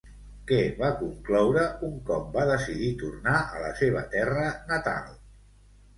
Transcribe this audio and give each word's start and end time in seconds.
Què 0.51 0.57
va 0.79 0.87
concloure 1.01 1.67
un 1.89 1.93
cop 2.09 2.33
va 2.37 2.47
decidir 2.53 2.89
tornar 3.05 3.37
a 3.59 3.63
la 3.65 3.69
seva 3.83 4.03
terra 4.15 4.49
natal? 4.73 5.13